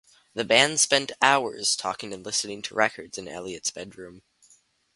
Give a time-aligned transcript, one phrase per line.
[0.33, 4.23] The band spent hours talking and listening to records in Elliott's bedroom.